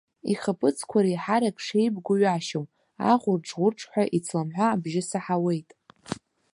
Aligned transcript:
Ихаԥыцқәа 0.31 0.99
реиҳарак 1.05 1.57
шеибгоу 1.65 2.17
ҩашьом, 2.21 2.65
аӷәырџ-ӷәырџҳәа 3.11 4.03
ицламҳәа 4.17 4.65
абжьы 4.75 5.01
саҳауеит. 5.09 5.69